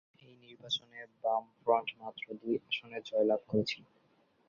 [0.21, 3.83] এই নির্বাচনে বামফ্রন্ট মাত্র দুটি আসনে জয়লাভ করেছিল।